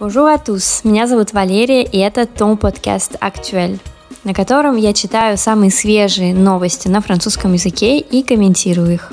Bonjour 0.00 0.28
à 0.28 0.38
tous, 0.38 0.82
меня 0.84 1.08
зовут 1.08 1.32
Валерия, 1.32 1.82
и 1.82 1.98
это 1.98 2.24
Том 2.24 2.56
подкаст 2.56 3.16
«Актуэль», 3.18 3.80
на 4.22 4.32
котором 4.32 4.76
я 4.76 4.92
читаю 4.92 5.36
самые 5.36 5.72
свежие 5.72 6.32
новости 6.32 6.86
на 6.86 7.00
французском 7.00 7.52
языке 7.54 7.98
и 7.98 8.22
комментирую 8.22 8.94
их. 8.94 9.12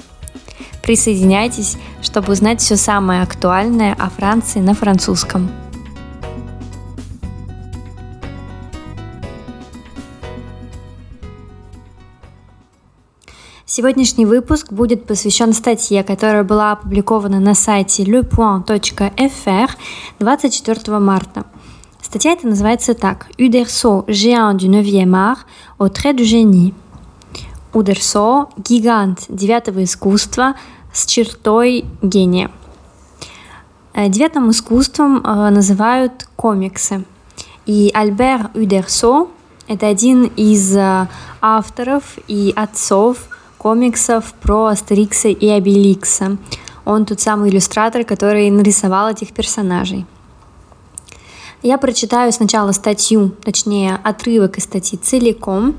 Присоединяйтесь, 0.84 1.78
чтобы 2.04 2.34
узнать 2.34 2.62
все 2.62 2.78
самое 2.78 3.24
актуальное 3.24 3.96
о 3.98 4.12
Франции 4.12 4.60
на 4.60 4.76
французском– 4.76 5.50
Сегодняшний 13.78 14.26
выпуск 14.26 14.72
будет 14.72 15.06
посвящен 15.06 15.52
статье, 15.52 16.02
которая 16.06 16.46
была 16.46 16.72
опубликована 16.72 17.42
на 17.42 17.54
сайте 17.56 18.04
lepoint.fr 18.04 19.70
24 20.20 21.00
марта. 21.00 21.44
Статья 22.02 22.32
эта 22.32 22.48
называется 22.48 22.94
так 22.94 23.28
«Uderso, 23.38 24.06
géant 24.08 24.56
du 24.56 24.70
9e 24.70 25.12
art, 25.12 25.40
au 25.78 25.90
trait 25.90 26.16
du 26.16 26.24
génie». 26.24 26.74
Удерсо– 27.74 28.48
гигант 28.58 29.26
девятого 29.28 29.84
искусства 29.84 30.56
с 30.94 31.06
чертой 31.06 31.84
гения. 32.02 32.52
Э, 33.94 34.08
девятым 34.08 34.52
искусством 34.52 35.18
э, 35.18 35.50
называют 35.50 36.30
комиксы. 36.38 37.04
И 37.66 37.92
Альбер 37.94 38.52
Удерсо– 38.54 39.28
это 39.68 39.88
один 39.88 40.32
из 40.38 40.74
э, 40.78 41.10
авторов 41.42 42.18
и 42.30 42.54
отцов 42.56 43.35
комиксов 43.66 44.36
про 44.44 44.68
Астерикса 44.68 45.30
и 45.30 45.48
Обеликса. 45.50 46.38
Он 46.86 47.04
тот 47.04 47.20
самый 47.20 47.50
иллюстратор, 47.50 48.04
который 48.04 48.52
нарисовал 48.52 49.10
этих 49.10 49.34
персонажей. 49.34 50.06
Я 51.64 51.80
прочитаю 51.80 52.32
сначала 52.32 52.74
статью, 52.74 53.32
точнее 53.44 54.00
отрывок 54.04 54.60
из 54.60 54.66
статьи 54.66 55.00
целиком, 55.00 55.74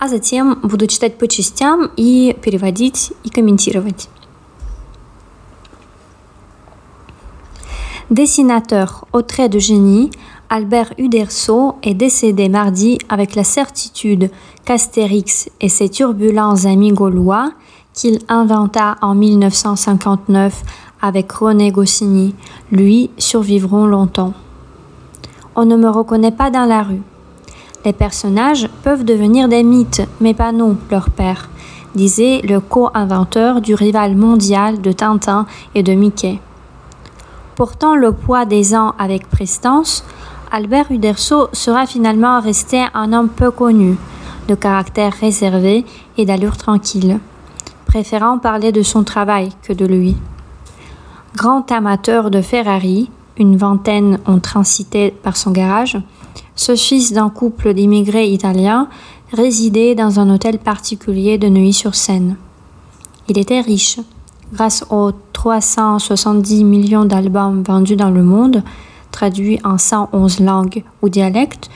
а 0.00 0.08
затем 0.08 0.58
буду 0.64 0.88
читать 0.88 1.16
по 1.16 1.28
частям 1.28 1.92
и 1.96 2.36
переводить 2.42 3.12
и 3.22 3.30
комментировать. 3.30 4.08
Dessinateur 8.10 9.04
au 9.12 9.22
trait 9.22 9.48
de 9.48 9.60
génie, 9.60 10.10
Albert 10.50 10.94
Uderso 10.96 11.74
est 11.82 11.92
décédé 11.92 12.48
mardi 12.48 12.96
avec 13.10 13.34
la 13.34 13.44
certitude 13.44 14.30
qu'Astérix 14.64 15.50
et 15.60 15.68
ses 15.68 15.90
turbulents 15.90 16.64
amis 16.64 16.92
gaulois, 16.92 17.50
qu'il 17.92 18.20
inventa 18.28 18.96
en 19.02 19.14
1959 19.14 20.62
avec 21.02 21.30
René 21.32 21.70
Goscinny, 21.70 22.34
lui 22.72 23.10
survivront 23.18 23.84
longtemps. 23.84 24.32
On 25.54 25.66
ne 25.66 25.76
me 25.76 25.90
reconnaît 25.90 26.32
pas 26.32 26.50
dans 26.50 26.64
la 26.64 26.82
rue. 26.82 27.02
Les 27.84 27.92
personnages 27.92 28.70
peuvent 28.82 29.04
devenir 29.04 29.48
des 29.48 29.62
mythes, 29.62 30.08
mais 30.18 30.32
pas 30.32 30.52
nous, 30.52 30.78
leur 30.90 31.10
père, 31.10 31.50
disait 31.94 32.40
le 32.40 32.60
co-inventeur 32.60 33.60
du 33.60 33.74
rival 33.74 34.16
mondial 34.16 34.80
de 34.80 34.92
Tintin 34.92 35.46
et 35.74 35.82
de 35.82 35.92
Mickey. 35.92 36.40
Portant 37.54 37.96
le 37.96 38.12
poids 38.12 38.46
des 38.46 38.74
ans 38.74 38.94
avec 38.98 39.28
prestance, 39.28 40.04
Albert 40.50 40.90
Uderso 40.90 41.48
sera 41.52 41.86
finalement 41.86 42.40
resté 42.40 42.84
un 42.94 43.12
homme 43.12 43.28
peu 43.28 43.50
connu, 43.50 43.96
de 44.48 44.54
caractère 44.54 45.12
réservé 45.20 45.84
et 46.16 46.24
d'allure 46.24 46.56
tranquille, 46.56 47.18
préférant 47.86 48.38
parler 48.38 48.72
de 48.72 48.82
son 48.82 49.04
travail 49.04 49.50
que 49.62 49.72
de 49.72 49.84
lui. 49.84 50.16
Grand 51.36 51.70
amateur 51.70 52.30
de 52.30 52.40
Ferrari, 52.40 53.10
une 53.36 53.56
vingtaine 53.56 54.18
ont 54.26 54.40
transité 54.40 55.10
par 55.10 55.36
son 55.36 55.50
garage, 55.50 55.98
ce 56.56 56.74
fils 56.74 57.12
d'un 57.12 57.30
couple 57.30 57.74
d'immigrés 57.74 58.28
italiens 58.28 58.88
résidait 59.32 59.94
dans 59.94 60.18
un 60.18 60.30
hôtel 60.34 60.58
particulier 60.58 61.38
de 61.38 61.48
Neuilly-sur-Seine. 61.48 62.36
Il 63.28 63.38
était 63.38 63.60
riche. 63.60 64.00
Grâce 64.52 64.84
aux 64.90 65.12
370 65.34 66.64
millions 66.64 67.04
d'albums 67.04 67.62
vendus 67.62 67.96
dans 67.96 68.10
le 68.10 68.22
monde, 68.22 68.62
traduit 69.10 69.58
en 69.64 69.78
111 69.78 70.40
langues 70.40 70.84
ou 71.02 71.08
dialectes, 71.08 71.70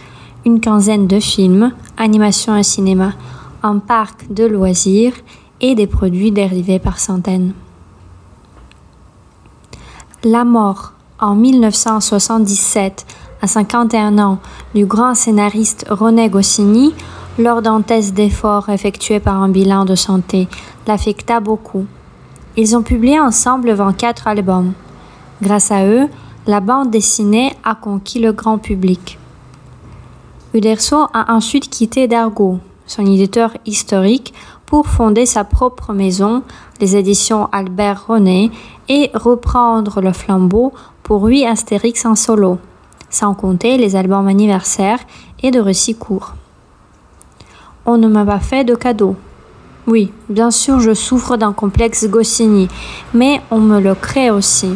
une 0.44 0.60
quinzaine 0.60 1.06
de 1.06 1.20
films, 1.20 1.72
animations 1.96 2.56
et 2.56 2.62
cinéma, 2.62 3.12
un 3.62 3.78
parc 3.78 4.32
de 4.32 4.44
loisirs 4.44 5.14
et 5.60 5.74
des 5.74 5.86
produits 5.86 6.32
dérivés 6.32 6.78
par 6.78 6.98
centaines. 6.98 7.52
La 10.24 10.44
mort 10.44 10.92
en 11.20 11.34
1977 11.34 13.06
à 13.40 13.46
51 13.46 14.18
ans 14.18 14.38
du 14.74 14.86
grand 14.86 15.14
scénariste 15.14 15.86
René 15.88 16.28
Goscinny 16.28 16.94
lors 17.38 17.62
d'un 17.62 17.80
test 17.80 18.14
d'effort 18.14 18.68
effectué 18.68 19.20
par 19.20 19.42
un 19.42 19.48
bilan 19.48 19.84
de 19.84 19.94
santé 19.94 20.48
l'affecta 20.86 21.40
beaucoup. 21.40 21.86
Ils 22.56 22.76
ont 22.76 22.82
publié 22.82 23.18
ensemble 23.18 23.72
24 23.72 24.28
albums. 24.28 24.72
Grâce 25.40 25.70
à 25.70 25.86
eux, 25.86 26.08
la 26.46 26.58
bande 26.60 26.90
dessinée 26.90 27.52
a 27.62 27.74
conquis 27.74 28.18
le 28.18 28.32
grand 28.32 28.58
public. 28.58 29.18
Uderso 30.54 31.06
a 31.14 31.32
ensuite 31.32 31.70
quitté 31.70 32.08
Dargaud, 32.08 32.58
son 32.86 33.06
éditeur 33.06 33.52
historique, 33.64 34.34
pour 34.66 34.86
fonder 34.86 35.24
sa 35.24 35.44
propre 35.44 35.92
maison, 35.92 36.42
les 36.80 36.96
éditions 36.96 37.48
Albert 37.52 38.06
René, 38.08 38.50
et 38.88 39.10
reprendre 39.14 40.00
le 40.00 40.12
flambeau 40.12 40.72
pour 41.02 41.22
huit 41.24 41.46
Astérix 41.46 42.04
en 42.06 42.16
solo, 42.16 42.58
sans 43.08 43.34
compter 43.34 43.76
les 43.76 43.94
albums 43.94 44.26
anniversaires 44.26 45.00
et 45.42 45.50
de 45.50 45.60
récits 45.60 45.94
courts. 45.94 46.34
On 47.86 47.98
ne 47.98 48.08
m'a 48.08 48.24
pas 48.24 48.40
fait 48.40 48.64
de 48.64 48.74
cadeau. 48.74 49.14
Oui, 49.86 50.12
bien 50.28 50.50
sûr, 50.50 50.80
je 50.80 50.94
souffre 50.94 51.36
d'un 51.36 51.52
complexe 51.52 52.06
Goscinny, 52.08 52.68
mais 53.14 53.40
on 53.50 53.58
me 53.58 53.80
le 53.80 53.94
crée 53.94 54.30
aussi 54.30 54.72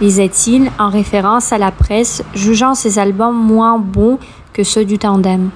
disait-il 0.00 0.70
en 0.78 0.88
référence 0.88 1.52
à 1.52 1.58
la 1.58 1.70
presse 1.70 2.22
jugeant 2.34 2.74
ses 2.74 2.98
albums 2.98 3.36
moins 3.36 3.78
bons 3.78 4.18
que 4.52 4.62
ceux 4.62 4.84
du 4.84 4.98
tandem. 4.98 5.50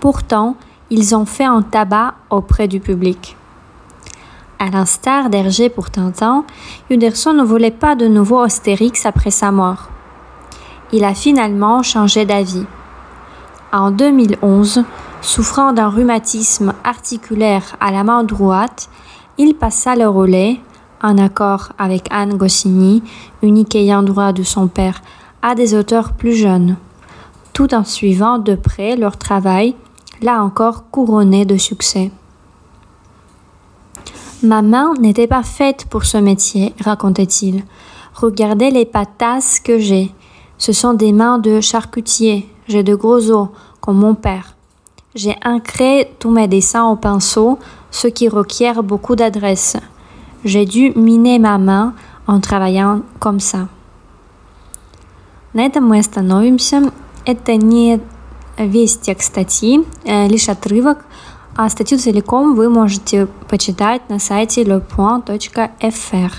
Pourtant, 0.00 0.56
ils 0.90 1.16
ont 1.16 1.26
fait 1.26 1.44
un 1.44 1.62
tabac 1.62 2.14
auprès 2.30 2.68
du 2.68 2.80
public. 2.80 3.36
À 4.58 4.70
l'instar 4.70 5.28
d'Hergé 5.28 5.68
pour 5.68 5.90
Tintin, 5.90 6.44
Uderson 6.88 7.34
ne 7.34 7.42
voulait 7.42 7.70
pas 7.70 7.94
de 7.94 8.06
nouveau 8.06 8.40
Astérix 8.40 9.04
après 9.04 9.30
sa 9.30 9.50
mort. 9.50 9.88
Il 10.92 11.04
a 11.04 11.14
finalement 11.14 11.82
changé 11.82 12.24
d'avis. 12.24 12.64
En 13.72 13.90
2011, 13.90 14.84
souffrant 15.20 15.72
d'un 15.72 15.88
rhumatisme 15.88 16.72
articulaire 16.84 17.76
à 17.80 17.90
la 17.90 18.04
main 18.04 18.22
droite, 18.24 18.88
il 19.36 19.54
passa 19.54 19.94
le 19.96 20.08
relais 20.08 20.60
en 21.02 21.18
accord 21.18 21.72
avec 21.78 22.08
Anne 22.10 22.36
Goscinny, 22.36 23.02
unique 23.42 23.74
ayant 23.74 24.02
droit 24.02 24.32
de 24.32 24.42
son 24.42 24.68
père, 24.68 25.02
à 25.42 25.54
des 25.54 25.74
auteurs 25.74 26.12
plus 26.12 26.34
jeunes, 26.34 26.76
tout 27.52 27.74
en 27.74 27.84
suivant 27.84 28.38
de 28.38 28.54
près 28.54 28.96
leur 28.96 29.16
travail, 29.16 29.74
là 30.22 30.42
encore 30.42 30.90
couronné 30.90 31.44
de 31.44 31.56
succès. 31.56 32.10
Ma 34.42 34.62
main 34.62 34.94
n'était 35.00 35.26
pas 35.26 35.42
faite 35.42 35.86
pour 35.88 36.04
ce 36.04 36.18
métier, 36.18 36.74
racontait-il. 36.84 37.64
Regardez 38.14 38.70
les 38.70 38.84
patasses 38.84 39.60
que 39.60 39.78
j'ai. 39.78 40.12
Ce 40.58 40.72
sont 40.72 40.94
des 40.94 41.12
mains 41.12 41.38
de 41.38 41.60
charcutier. 41.60 42.48
J'ai 42.68 42.82
de 42.82 42.94
gros 42.94 43.30
os, 43.30 43.48
comme 43.80 43.98
mon 43.98 44.14
père. 44.14 44.54
J'ai 45.14 45.36
ancré 45.44 46.14
tous 46.18 46.30
mes 46.30 46.48
dessins 46.48 46.84
au 46.84 46.96
pinceau, 46.96 47.58
ce 47.90 48.08
qui 48.08 48.28
requiert 48.28 48.82
beaucoup 48.82 49.16
d'adresse. 49.16 49.76
J'ai 50.44 50.64
dû 50.64 50.92
miner 50.94 51.38
ma 51.38 51.58
main 51.58 51.94
en 52.26 52.40
travaillant 52.40 53.02
comme 53.18 53.38
ça. 53.40 53.68
На 55.52 55.62
этом 55.62 55.88
мы 55.88 55.98
остановимся. 55.98 56.92
Это 57.24 57.56
не 57.56 58.00
весь 58.58 58.98
текст 58.98 59.28
статьи, 59.28 59.84
лишь 60.04 60.48
отрывок, 60.48 61.04
а 61.56 61.68
статью 61.68 61.98
целиком 61.98 62.54
вы 62.54 62.68
можете 62.68 63.26
почитать 63.48 64.08
на 64.08 64.18
сайте 64.18 64.62
lepoint.fr. 64.62 66.32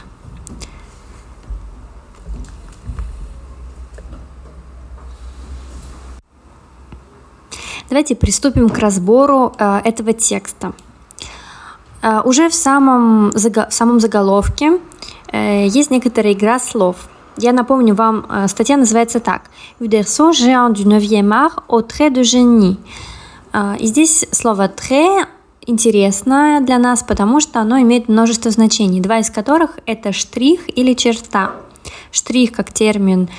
Давайте 7.90 8.16
приступим 8.16 8.70
к 8.70 8.78
разбору 8.80 9.54
э, 9.58 9.82
этого 9.86 10.12
текста. 10.12 10.74
А, 12.02 12.22
уже 12.22 12.50
в 12.50 12.54
самом, 12.54 13.32
в 13.32 13.68
самом 13.70 14.00
заголовке 14.00 14.80
э, 15.32 15.68
есть 15.68 15.92
некоторая 15.92 16.34
игра 16.34 16.60
слов. 16.60 16.96
Я 17.38 17.54
напомню 17.54 17.96
вам, 17.96 18.26
э, 18.30 18.48
статья 18.48 18.78
называется 18.78 19.20
так. 19.20 19.44
«Uderso 19.80 20.32
géant 20.32 20.74
du 20.74 20.84
9e 20.84 21.28
art 21.30 21.64
au 21.68 21.82
génie». 22.22 22.78
А, 23.54 23.76
и 23.80 23.88
здесь 23.88 24.26
слово 24.32 24.68
«trait» 24.68 25.28
интересно 25.66 26.60
для 26.62 26.78
нас, 26.78 27.04
потому 27.04 27.40
что 27.40 27.60
оно 27.60 27.80
имеет 27.82 28.08
множество 28.08 28.50
значений, 28.52 29.02
два 29.02 29.20
из 29.20 29.30
которых 29.30 29.80
это 29.86 30.14
штрих 30.14 30.62
или 30.78 30.94
черта. 30.94 31.52
Штрих 32.12 32.54
как 32.54 32.72
термин 32.72 33.30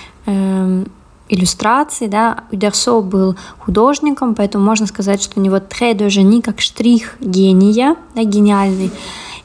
иллюстрации, 1.29 2.07
да, 2.07 2.45
Удерсо 2.51 3.01
был 3.01 3.37
художником, 3.59 4.35
поэтому 4.35 4.65
можно 4.65 4.87
сказать, 4.87 5.23
что 5.23 5.41
у 5.41 5.43
него 5.43 5.61
тре 5.61 5.93
de 5.93 6.09
génie 6.09 6.43
как 6.43 6.61
штрих 6.61 7.17
гения, 7.21 7.97
да, 8.15 8.23
гениальный. 8.23 8.91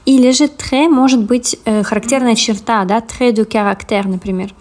Или 0.05 0.31
же 0.31 0.47
тре 0.47 0.89
может 0.89 1.21
быть 1.21 1.57
э, 1.65 1.83
характерная 1.83 2.35
черта, 2.35 2.83
да, 2.85 3.01
тре 3.01 3.31
de 3.31 3.45
caractère, 3.45 4.07
например. 4.07 4.53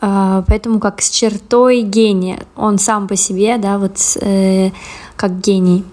Э, 0.00 0.42
поэтому 0.46 0.80
как 0.80 1.00
с 1.00 1.10
чертой 1.10 1.82
гения, 1.82 2.44
он 2.56 2.78
сам 2.78 3.06
по 3.06 3.16
себе, 3.16 3.58
да, 3.58 3.78
вот 3.78 3.98
э, 4.20 4.70
как 5.16 5.40
гений. 5.40 5.84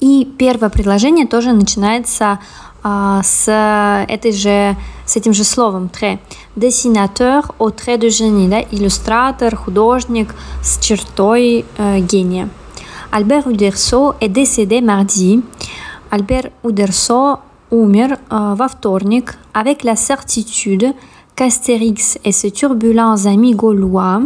И 0.00 0.24
первое 0.38 0.68
предложение 0.68 1.26
тоже 1.26 1.52
начинается 1.52 2.38
с 2.82 4.06
этой 4.08 4.32
же, 4.32 4.76
с 5.04 5.16
этим 5.16 5.32
же 5.32 5.44
словом 5.44 5.88
«тре». 5.88 6.20
Dessinateur 6.56 7.54
au 7.58 7.70
trait 7.70 7.98
de 7.98 8.08
génie, 8.08 8.48
да, 8.48 8.60
иллюстратор, 8.60 9.54
художник 9.54 10.34
с 10.62 10.78
чертой 10.80 11.64
э, 11.76 12.00
гения. 12.00 12.48
Альбер 13.10 13.46
Удерсо 13.46 14.14
est 14.20 14.28
décédé 14.28 14.80
mardi. 14.80 15.42
Альбер 16.10 16.50
Удерсо 16.62 17.40
умер 17.70 18.18
э, 18.30 18.54
во 18.56 18.68
вторник 18.68 19.38
avec 19.52 19.84
la 19.84 19.94
certitude 19.94 20.94
qu'Astérix 21.36 22.18
et 22.24 22.32
ses 22.32 22.50
turbulents 22.50 23.26
amis 23.26 23.54
gaulois 23.54 24.22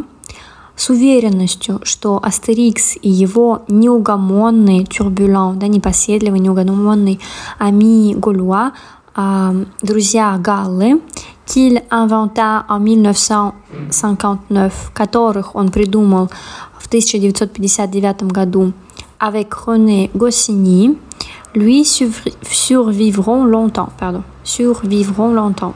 с 0.76 0.90
уверенностью, 0.90 1.80
что 1.82 2.20
Астерикс 2.22 2.96
и 3.00 3.08
его 3.08 3.62
неугомонный 3.68 4.84
тюрбюлен, 4.84 5.58
да, 5.58 5.66
непоседливый, 5.66 6.40
неугомонный 6.40 7.20
Ами 7.58 8.14
Голуа, 8.14 8.72
а, 9.14 9.54
друзья 9.82 10.38
Галлы, 10.38 11.00
qu'il 11.44 11.82
inventa 11.90 12.64
en 12.68 12.80
1959, 12.80 14.90
которых 14.94 15.54
он 15.54 15.70
придумал 15.70 16.30
в 16.78 16.86
1959 16.86 18.32
году 18.32 18.72
avec 19.18 19.54
René 19.66 20.10
Goscinny, 20.14 20.96
lui 21.54 21.84
survivront 21.84 23.44
longtemps, 23.44 23.90
pardon, 23.98 24.22
survivront 24.44 25.32
longtemps, 25.32 25.74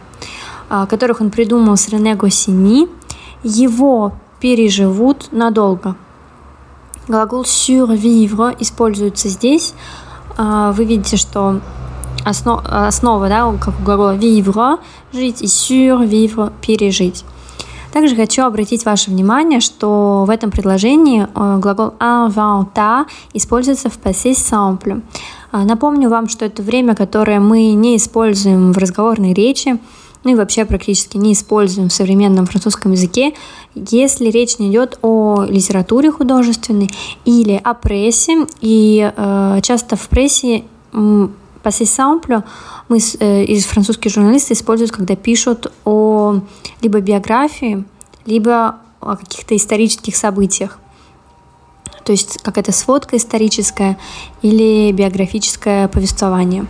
а, 0.69 0.87
которых 0.87 1.21
он 1.21 1.31
придумал 1.31 1.77
с 1.77 1.89
Рене 1.89 2.15
Госини, 2.15 2.89
его 3.45 4.13
переживут 4.41 5.29
надолго. 5.33 5.97
Глагол 7.09 7.43
survivre 7.43 8.56
используется 8.59 9.29
здесь. 9.29 9.75
А, 10.37 10.73
вы 10.73 10.85
видите, 10.85 11.17
что 11.17 11.61
основ, 12.25 12.61
основа, 12.65 13.29
да, 13.29 13.53
как 13.61 13.79
у 13.81 13.85
глагола 13.85 14.17
vivre, 14.17 14.79
жить, 15.12 15.43
и 15.43 15.47
survivre, 15.47 16.53
пережить. 16.61 17.25
Также 17.93 18.15
хочу 18.15 18.43
обратить 18.43 18.85
ваше 18.85 19.11
внимание, 19.11 19.61
что 19.61 20.25
в 20.27 20.31
этом 20.31 20.50
предложении 20.50 21.23
э, 21.23 21.59
глагол 21.59 21.94
inventa 21.99 23.06
используется 23.33 23.88
в 23.88 23.99
passé 23.99 24.33
simple. 24.33 25.03
А, 25.50 25.65
напомню 25.65 26.11
вам, 26.11 26.29
что 26.29 26.44
это 26.44 26.62
время, 26.62 26.94
которое 26.94 27.41
мы 27.41 27.73
не 27.73 27.97
используем 27.97 28.73
в 28.73 28.79
разговорной 28.79 29.33
речи, 29.33 29.79
ну 30.26 30.32
и 30.32 30.34
вообще 30.34 30.64
практически 30.64 31.17
не 31.17 31.34
используем 31.34 31.88
в 31.88 31.93
современном 31.93 32.46
французском 32.46 32.90
языке, 32.90 33.32
если 33.76 34.28
речь 34.28 34.58
не 34.58 34.73
идет 34.73 34.99
о 35.00 35.44
литературе 35.44 36.11
художественной 36.11 36.90
или 37.25 37.61
о 37.62 37.75
прессе. 37.75 38.49
И 38.61 39.08
э, 39.17 39.61
часто 39.62 39.94
в 39.94 40.08
прессе 40.08 40.64
passé 40.93 41.84
simple 41.84 42.43
мы, 42.88 42.99
э, 43.20 43.44
из 43.44 43.67
французские 43.67 44.11
журналисты 44.11 44.55
используют, 44.55 44.90
когда 44.90 45.14
пишут 45.14 45.73
о 45.84 46.40
либо 46.82 47.00
биографии, 47.00 47.84
либо 48.25 48.81
о 48.99 49.14
каких-то 49.14 49.55
исторических 49.55 50.17
событиях. 50.17 50.81
То 52.02 52.11
есть 52.11 52.43
какая-то 52.43 52.73
сводка 52.73 53.17
историческая 53.17 53.96
или 54.43 54.90
биографическое 54.90 55.87
повествование. 55.87 56.67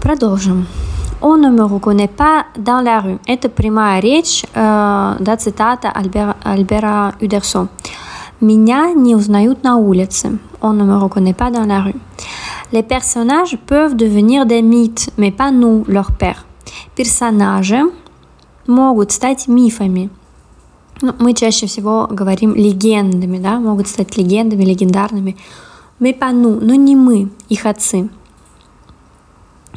Продолжим. 0.00 0.66
On 1.24 1.36
ne 1.36 1.50
me 1.50 1.62
reconnaît 1.62 2.08
pas 2.08 2.46
dans 2.58 2.80
la 2.80 3.00
rue. 3.00 3.20
Это 3.28 3.48
прямая 3.48 4.00
речь, 4.00 4.44
э, 4.54 5.16
да, 5.20 5.36
цитата 5.36 5.88
Альбера, 5.88 6.36
Альбера 6.42 7.14
Удерсо. 7.20 7.68
Меня 8.40 8.92
не 8.92 9.14
узнают 9.14 9.62
на 9.62 9.76
улице. 9.76 10.40
On 10.60 10.72
ne 10.72 10.82
me 10.82 10.98
reconnaît 10.98 11.32
pas 11.32 11.52
dans 11.52 11.64
la 11.64 11.80
rue. 11.80 11.94
Les 12.72 12.82
personnages 12.82 13.56
peuvent 13.66 13.94
devenir 13.94 14.46
des 14.46 14.62
mythes, 14.62 15.10
mais 15.16 15.30
pas 15.30 15.52
nous, 15.52 15.84
leur 15.86 16.10
père. 16.10 16.44
Персонажи 16.96 17.82
могут 18.66 19.12
стать 19.12 19.46
мифами. 19.46 20.10
Ну, 21.02 21.14
мы 21.20 21.34
чаще 21.34 21.66
всего 21.66 22.08
говорим 22.10 22.54
легендами, 22.56 23.38
да, 23.38 23.60
могут 23.60 23.86
стать 23.86 24.16
легендами, 24.16 24.64
легендарными. 24.64 25.36
Mais 26.00 26.12
pas 26.12 26.32
nous, 26.32 26.58
но 26.60 26.74
не 26.74 26.96
мы, 26.96 27.28
их 27.48 27.64
отцы 27.64 28.10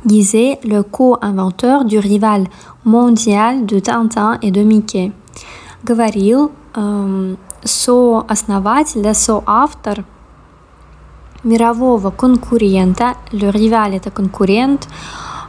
disait 0.06 0.60
le 0.63 0.84
co-inventeur 0.84 1.84
du 1.84 2.00
rival 2.00 2.48
mondial 2.86 3.66
de 3.66 3.80
Tintin 3.80 4.38
et 4.42 4.52
de 4.52 4.62
Mickey. 4.62 5.12
Говорил 5.84 6.52
эм, 6.75 7.38
сооснователь, 7.63 9.02
да, 9.02 9.13
соавтор 9.13 10.06
мирового 11.44 12.12
конкурента, 12.12 13.16
le 13.31 13.52
rival 13.52 13.96
это 13.96 14.10
конкурент, 14.10 14.88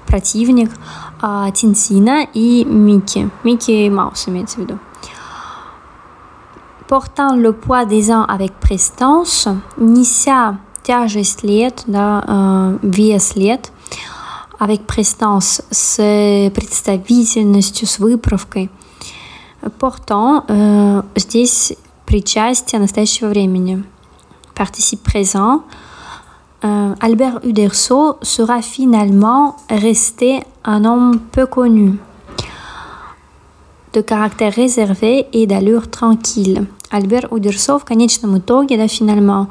противник 0.07 0.71
э, 1.23 1.47
Тинтина 1.55 2.27
и 2.35 2.65
Микки, 2.65 3.31
Микки 3.45 3.89
Маус 3.89 4.29
имеется 4.29 4.57
в 4.57 4.61
виду. 4.61 4.79
Portant 6.89 7.35
le 7.35 7.53
poids 7.53 7.85
des 7.85 8.11
uns 8.13 8.25
avec 8.29 8.53
prestance, 8.61 9.49
неся 9.77 10.59
тяжесть 10.85 11.43
лет, 11.43 11.83
да, 11.87 12.23
э, 12.27 12.79
вес 12.83 13.35
лет, 13.35 13.73
avec 14.59 14.87
prestance, 14.87 15.63
с 15.71 16.51
представительностью, 16.55 17.87
с 17.87 17.99
выправкой. 17.99 18.71
Pourtant, 19.79 20.45
euh, 20.49 21.03
здесь 21.17 21.75
причастие 22.07 22.81
настоящего 22.81 23.29
времени. 23.29 23.83
Participe 24.55 25.03
présent. 25.03 25.65
Euh, 26.65 26.95
Albert 27.01 27.41
Uderso 27.45 28.17
sera 28.23 28.63
finalement 28.63 29.57
resté 29.69 30.43
un 30.65 30.85
homme 30.85 31.21
peu 31.33 31.47
connu, 31.47 31.99
de 33.93 34.01
caractère 34.01 34.55
réservé 34.55 35.27
et 35.33 35.47
d'allure 35.47 35.91
tranquille. 35.91 36.67
Альбер 36.91 37.29
Удерсо 37.33 37.79
в 37.79 37.85
конечном 37.85 38.39
итоге, 38.39 38.77
да, 38.77 38.87
finalement, 38.87 39.49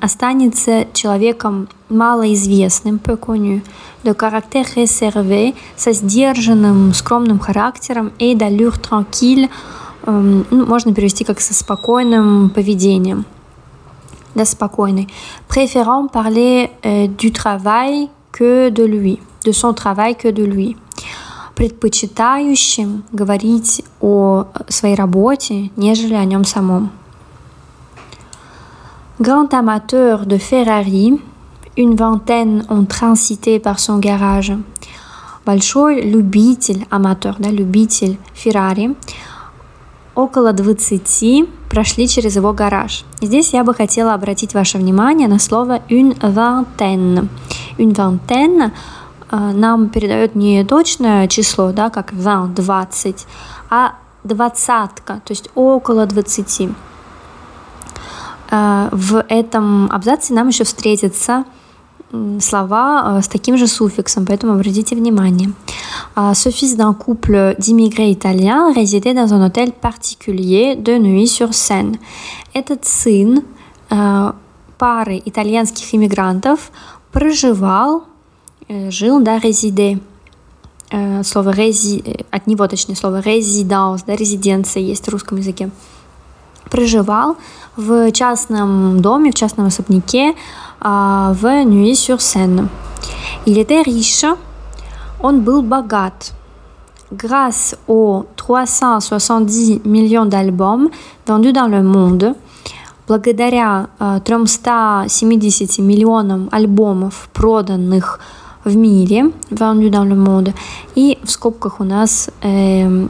останется 0.00 0.86
человеком 0.92 1.68
малоизвестным, 1.88 2.98
peu 2.98 3.16
connu, 3.16 3.62
de 4.06 4.12
caractère 4.12 4.66
réservé, 4.74 5.54
со 5.76 5.92
сдержанным, 5.92 6.94
скромным 6.94 7.38
характером, 7.38 8.12
et 8.18 8.34
d'allure 8.34 8.78
tranquille, 8.78 9.48
ну, 10.06 10.44
можно 10.50 10.94
перевести 10.94 11.24
как 11.24 11.40
со 11.40 11.52
спокойным 11.52 12.50
поведением. 12.50 13.24
Да, 14.36 14.44
спокойный. 14.44 15.08
Préférant 15.48 16.08
parler 16.08 16.70
euh, 16.84 17.06
du 17.08 17.32
travail 17.32 18.10
que 18.32 18.68
de 18.68 18.84
lui, 18.84 19.18
de 19.44 19.52
son 19.52 19.72
travail 19.72 20.14
que 20.14 20.28
de 20.28 20.44
lui. 20.44 20.76
Предпочитающим 21.54 23.04
говорить 23.12 23.82
о 24.02 24.44
своей 24.68 24.94
работе, 24.94 25.70
нежели 25.76 26.12
о 26.14 26.24
нем 26.26 26.44
самом. 26.44 26.90
Grand 29.18 29.54
amateur 29.54 30.26
de 30.26 30.36
Ferrari, 30.36 31.18
une 31.76 31.94
vingtaine 31.94 32.64
ont 32.68 32.84
transité 32.84 33.58
par 33.60 33.78
son 33.78 33.98
garage. 33.98 34.52
Большой 35.44 36.00
любитель, 36.00 36.86
аматор, 36.90 37.36
да, 37.38 37.50
любитель 37.50 38.18
Феррари, 38.34 38.96
около 40.14 40.52
20 40.52 41.48
прошли 41.70 42.08
через 42.08 42.36
его 42.36 42.52
гараж. 42.52 43.04
Здесь 43.20 43.52
я 43.52 43.62
бы 43.62 43.74
хотела 43.74 44.14
обратить 44.14 44.54
ваше 44.54 44.78
внимание 44.78 45.28
на 45.28 45.38
слово 45.38 45.82
une 45.88 46.16
vingtaine. 46.18 47.28
Une 47.78 47.92
vingtaine 47.92 48.72
э, 49.30 49.36
нам 49.52 49.88
передает 49.88 50.34
не 50.34 50.64
точное 50.64 51.28
число, 51.28 51.70
да, 51.70 51.90
как 51.90 52.12
20, 52.12 52.54
20, 52.54 53.26
а 53.70 53.92
двадцатка, 54.24 55.20
то 55.24 55.30
есть 55.30 55.50
около 55.54 56.06
20. 56.06 56.70
Э, 58.50 58.88
в 58.90 59.24
этом 59.28 59.90
абзаце 59.92 60.34
нам 60.34 60.48
еще 60.48 60.64
встретятся 60.64 61.44
слова 62.40 63.18
э, 63.18 63.22
с 63.22 63.28
таким 63.28 63.56
же 63.56 63.66
суффиксом, 63.66 64.26
поэтому 64.26 64.52
обратите 64.52 64.94
внимание. 64.94 65.52
Ce 66.14 66.50
fils 66.50 66.76
d'un 66.76 66.94
couple 66.94 67.56
d'immigrés 67.58 68.10
italiens 68.10 68.72
résidait 68.72 69.14
dans 69.14 69.34
un 69.34 69.44
hôtel 69.44 69.72
particulier 69.72 70.76
de 70.76 70.98
nuit 70.98 71.26
sur 71.26 71.52
Seine. 71.52 71.98
Этот 72.54 72.84
сын 72.84 73.44
э, 73.90 74.32
пары 74.78 75.22
итальянских 75.24 75.94
иммигрантов 75.94 76.70
проживал, 77.12 78.04
жил, 78.68 79.20
да, 79.20 79.38
резиде, 79.38 80.00
э, 80.90 81.22
слово 81.22 81.50
рези... 81.50 82.02
от 82.30 82.46
него, 82.46 82.66
точнее, 82.66 82.96
слово 82.96 83.20
резиданс, 83.20 84.02
да, 84.02 84.16
резиденция 84.16 84.82
есть 84.82 85.06
в 85.06 85.10
русском 85.10 85.38
языке, 85.38 85.70
проживал 86.70 87.36
в 87.76 88.10
частном 88.12 89.00
доме, 89.00 89.30
в 89.30 89.34
частном 89.34 89.66
особняке 89.66 90.34
а, 90.80 91.32
в 91.34 91.64
Ньюи-сюр-Сен. 91.64 92.68
Il 93.46 93.58
était 93.58 93.82
riche, 93.82 94.26
он 95.20 95.42
был 95.42 95.62
богат. 95.62 96.32
Grâce 97.12 97.76
aux 97.86 98.26
370 98.36 99.82
millions 99.84 100.26
d'albums 100.26 100.88
vendus 101.26 101.52
dans 101.52 101.68
le 101.68 101.82
monde, 101.82 102.34
благодаря 103.06 103.88
370 104.24 105.78
миллионам 105.78 106.48
альбомов, 106.50 107.28
проданных 107.32 108.18
в 108.64 108.76
мире, 108.76 109.30
vendu 109.50 109.90
dans 109.90 110.04
le 110.04 110.16
monde, 110.16 110.52
и 110.96 111.18
в 111.22 111.30
скобках 111.30 111.78
у 111.80 111.84
нас 111.84 112.28
э, 112.42 113.06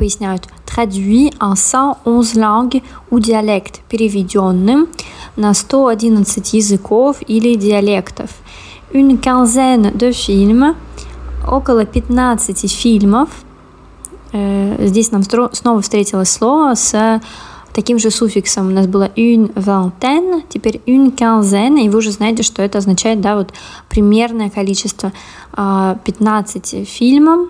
поясняют, 0.00 0.48
traduit 0.64 1.34
en 1.40 1.54
111 1.54 2.34
langues 2.34 2.82
ou 3.10 3.18
dialectes, 3.18 3.82
переведенным 3.90 4.88
на 5.36 5.52
111 5.52 6.54
языков 6.54 7.18
или 7.26 7.54
диалектов. 7.54 8.30
Une 8.92 9.18
quinzaine 9.18 9.92
de 9.92 10.10
films, 10.10 10.74
около 11.46 11.84
15 11.84 12.72
фильмов. 12.72 13.28
Э, 14.32 14.86
здесь 14.86 15.12
нам 15.12 15.22
снова 15.22 15.82
встретилось 15.82 16.30
слово 16.30 16.74
с 16.74 17.20
таким 17.74 17.98
же 17.98 18.10
суффиксом. 18.10 18.68
У 18.68 18.70
нас 18.70 18.86
было 18.86 19.10
une 19.16 19.52
vingtaine, 19.54 20.42
теперь 20.48 20.80
une 20.86 21.14
quinzaine, 21.14 21.84
и 21.84 21.90
вы 21.90 21.98
уже 21.98 22.10
знаете, 22.10 22.42
что 22.42 22.62
это 22.62 22.78
означает, 22.78 23.20
да, 23.20 23.36
вот 23.36 23.52
примерное 23.90 24.48
количество 24.48 25.12
15 25.54 26.74
а, 26.74 26.84
фильмов, 26.84 27.48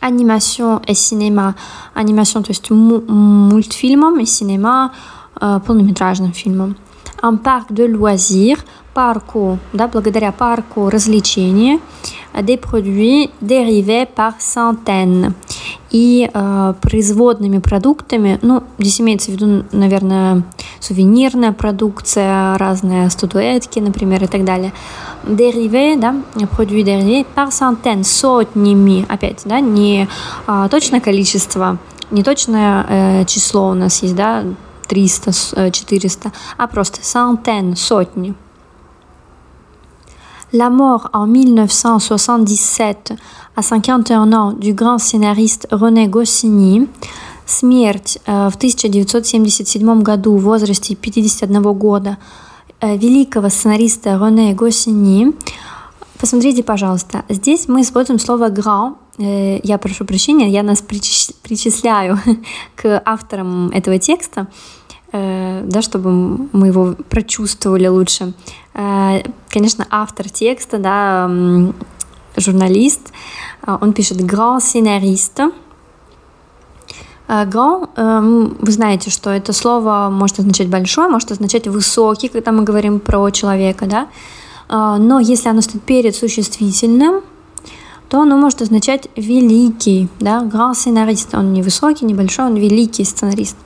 анимация 0.00 0.80
и 0.86 0.94
cinéma. 0.94 1.54
Анимация, 1.94 2.42
то 2.42 2.50
есть 2.50 2.70
мультфильмом, 2.70 4.18
и 4.20 4.24
cinéma 4.24 4.92
а, 5.36 5.60
полнометражным 5.60 6.32
фильмом. 6.32 6.76
Un 7.22 7.38
parc 7.38 7.72
de 7.72 7.86
loisirs, 7.86 8.60
парку, 8.92 9.58
да, 9.72 9.88
благодаря 9.88 10.32
парку 10.32 10.90
развлечения, 10.90 11.80
des 12.42 12.56
produits 12.56 13.30
dérivés 13.40 14.06
par 14.06 14.40
centaines 14.40 15.32
и 15.90 16.28
э, 16.32 16.74
производными 16.80 17.58
продуктами, 17.58 18.38
ну, 18.42 18.64
здесь 18.78 19.00
имеется 19.00 19.30
в 19.30 19.34
виду, 19.34 19.64
наверное, 19.70 20.42
сувенирная 20.80 21.52
продукция, 21.52 22.58
разные 22.58 23.08
статуэтки, 23.10 23.78
например, 23.78 24.24
и 24.24 24.26
так 24.26 24.44
далее. 24.44 24.72
Dérivé, 25.24 25.96
да, 25.96 26.16
produit 26.56 26.84
dérivé 26.84 27.24
par 27.34 27.50
centaines, 27.50 28.04
сотнями, 28.04 29.06
опять, 29.08 29.42
да, 29.44 29.60
не 29.60 30.08
э, 30.46 30.68
точное 30.68 31.00
количество, 31.00 31.78
не 32.10 32.24
точное 32.24 32.86
э, 32.88 33.24
число 33.26 33.68
у 33.68 33.74
нас 33.74 34.02
есть, 34.02 34.16
да, 34.16 34.42
300, 34.88 35.70
400, 35.70 36.32
а 36.56 36.66
просто 36.66 37.00
centaines, 37.02 37.76
сотни. 37.76 38.34
La 40.54 40.70
mort 40.70 41.10
en 41.12 41.26
1977 41.26 43.16
à 43.56 43.62
51 43.62 44.32
ans 44.32 44.52
du 44.52 44.72
grand 44.72 44.98
scénariste 44.98 45.66
René 45.72 46.06
Goscinny, 46.06 46.88
смерть 47.44 48.20
в 48.24 48.54
1977 48.54 50.02
году 50.02 50.36
в 50.36 50.42
возрасте 50.42 50.94
51 50.94 51.60
года 51.72 52.18
великого 52.80 53.48
сценариста 53.48 54.10
Рене 54.10 54.54
Госини. 54.54 55.34
Посмотрите, 56.20 56.62
пожалуйста, 56.62 57.24
здесь 57.28 57.66
мы 57.66 57.80
используем 57.80 58.20
слово 58.20 58.48
«grand». 58.48 58.94
Я 59.18 59.78
прошу 59.78 60.04
прощения, 60.04 60.48
я 60.50 60.62
нас 60.62 60.82
причисляю 60.82 62.20
к 62.76 63.02
авторам 63.04 63.70
этого 63.70 63.98
текста, 63.98 64.46
да, 65.12 65.82
чтобы 65.82 66.12
мы 66.52 66.68
его 66.68 66.94
прочувствовали 67.08 67.88
лучше. 67.88 68.34
Конечно, 68.74 69.86
автор 69.88 70.28
текста, 70.28 70.78
да, 70.78 71.30
журналист, 72.36 73.12
он 73.66 73.92
пишет 73.92 74.18
«grand 74.18 74.58
scénariste». 74.58 75.52
Grand, 77.26 77.88
вы 78.60 78.70
знаете, 78.70 79.10
что 79.10 79.30
это 79.30 79.54
слово 79.54 80.10
может 80.12 80.40
означать 80.40 80.68
большой, 80.68 81.08
может 81.08 81.32
означать 81.32 81.66
высокий, 81.66 82.28
когда 82.28 82.52
мы 82.52 82.64
говорим 82.64 83.00
про 83.00 83.30
человека, 83.30 83.86
да, 83.86 84.08
но 84.68 85.20
если 85.20 85.48
оно 85.48 85.62
стоит 85.62 85.82
перед 85.84 86.14
существительным, 86.14 87.22
то 88.10 88.20
оно 88.20 88.36
может 88.36 88.60
означать 88.60 89.08
великий, 89.16 90.08
да, 90.20 90.42
grand 90.42 90.74
scénariste, 90.74 91.38
он 91.38 91.54
не 91.54 91.62
высокий, 91.62 92.04
не 92.04 92.12
большой, 92.12 92.44
он 92.44 92.56
великий 92.56 93.04
сценарист. 93.04 93.56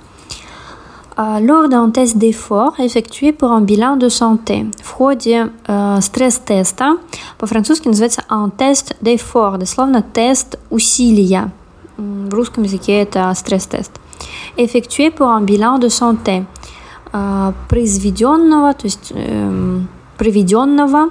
Lors 1.18 1.68
d'un 1.68 1.90
тест 1.90 2.16
d'effort 2.16 2.78
effectué 2.78 3.32
pour 3.32 3.50
un 3.50 3.60
bilan 3.60 3.96
de 3.96 4.08
santé. 4.08 4.66
В 4.82 4.90
ходе 4.92 5.50
э, 5.66 6.00
стресс-теста, 6.00 6.96
по-французски 7.38 7.88
называется 7.88 8.22
un 8.30 8.50
test 8.50 8.94
d'effort, 9.00 9.58
дословно 9.58 10.02
тест 10.02 10.58
усилия. 10.70 11.50
В 11.96 12.32
русском 12.32 12.62
языке 12.62 13.02
это 13.02 13.32
стресс-тест. 13.34 13.90
Effectué 14.56 15.10
pour 15.10 15.28
un 15.28 15.40
bilan 15.42 15.78
de 15.80 15.88
santé. 15.88 16.46
Э, 17.12 17.52
произведенного, 17.68 18.74
то 18.74 18.84
есть 18.84 19.12
э, 19.14 19.80
проведенного 20.18 21.10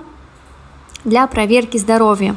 для 1.03 1.25
проверки 1.27 1.77
здоровья. 1.77 2.35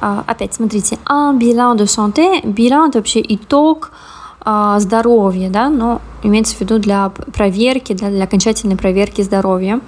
Э, 0.00 0.22
опять 0.26 0.54
смотрите, 0.54 0.98
un 1.08 1.38
bilan 1.38 1.76
de 1.76 1.86
santé, 1.86 2.40
bilan 2.44 2.88
это 2.88 2.98
вообще 2.98 3.20
итог, 3.20 3.90
а, 3.90 4.03
здоровья, 4.44 5.48
да, 5.48 5.70
но 5.70 6.02
имеется 6.22 6.54
в 6.56 6.60
виду 6.60 6.78
для 6.78 7.08
проверки, 7.08 7.94
для, 7.94 8.10
для 8.10 8.24
окончательной 8.24 8.76
проверки 8.76 9.22
здоровья. 9.22 9.80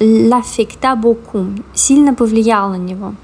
L'affecta 0.00 0.96
beaucoup, 1.00 1.62
сильно 1.74 2.14
повлиял 2.14 2.70
на 2.70 2.76
него. 2.76 3.14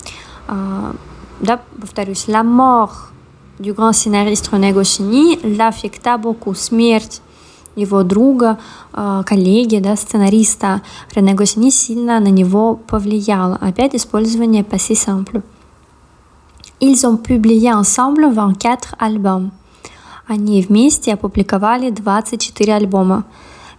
А, 0.46 0.94
да, 1.40 1.60
повторюсь, 1.80 2.28
la 2.28 2.42
mort 2.42 3.10
du 3.58 3.72
grand 3.72 3.92
scénariste 3.92 4.50
René 4.50 4.72
Goscinny 4.72 5.38
l'affecta 5.42 6.18
beaucoup, 6.18 6.54
смерть 6.54 7.22
его 7.76 8.02
друга, 8.02 8.58
а, 8.92 9.22
коллеги, 9.22 9.78
да, 9.78 9.96
сценариста 9.96 10.82
Рене 11.14 11.34
Госини 11.34 11.70
сильно 11.70 12.20
на 12.20 12.28
него 12.28 12.76
повлияла. 12.76 13.56
Опять 13.60 13.94
использование 13.94 14.64
passé 14.64 14.94
simple. 14.94 15.42
Ils 16.80 17.04
ont 17.06 17.16
publié 17.16 17.72
ensemble 17.72 18.32
24 18.32 18.96
albums. 18.98 19.50
Они 20.30 20.62
вместе 20.62 21.12
опубликовали 21.12 21.90
24 21.90 22.74
альбома. 22.74 23.24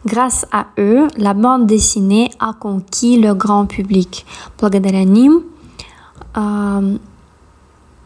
Grâce 0.03 0.45
à 0.51 0.65
eux, 0.77 1.07
la 1.15 1.33
bande 1.33 1.65
dessinée 1.65 2.33
a 2.39 2.51
conquis 2.51 3.15
le 3.15 3.33
grand 3.33 3.67
public. 3.67 4.25
Благодаря 4.59 5.05
ним 5.05 5.43
э, 6.35 6.97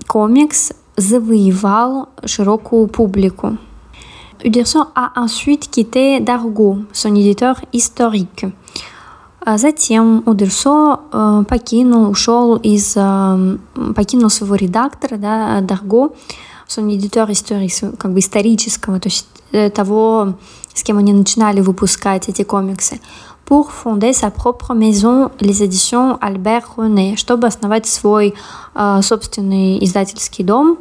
комикс 0.06 0.74
завоевал 0.96 2.10
широкую 2.24 2.88
публику. 2.88 3.58
Uderson 4.44 4.90
a 4.94 5.14
ensuite 5.16 5.68
quitté 5.72 6.20
Dargo, 6.20 6.86
son 6.94 7.16
éditeur 7.16 7.56
historique. 7.74 8.46
Затем 9.56 10.22
Удерсо 10.28 11.00
э, 11.12 11.44
покинул, 11.50 12.12
ушел 12.12 12.58
из, 12.58 12.94
э, 12.96 13.58
покинул 13.96 14.30
своего 14.30 14.54
редактора, 14.54 15.18
да, 15.18 15.62
Дарго, 15.62 16.12
son 16.68 16.90
éditeur 16.90 17.30
historique, 17.30 17.98
как 17.98 18.14
бы 18.14 18.20
исторического, 18.20 19.00
то 19.00 19.10
есть 19.10 19.28
того, 19.74 20.34
с 20.74 20.84
кем 20.84 20.98
они 20.98 21.14
начинали 21.14 21.62
выпускать 21.62 22.28
эти 22.28 22.44
комиксы, 22.44 23.00
pour 23.46 23.72
fonder 23.72 24.12
sa 24.12 24.32
propre 24.32 24.74
maison, 24.74 25.32
les 25.40 25.64
éditions 25.64 26.18
Albert 26.20 26.78
René, 26.78 27.16
чтобы 27.16 27.48
основать 27.48 27.86
свой 27.86 28.34
э, 28.74 29.00
собственный 29.04 29.84
издательский 29.86 30.44
дом, 30.44 30.80